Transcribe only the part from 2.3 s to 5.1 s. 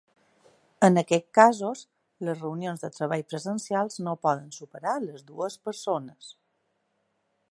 reunions de treball presencials no poden superar